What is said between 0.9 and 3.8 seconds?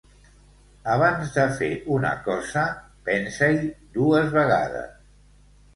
Abans de fer una cosa, pensa-hi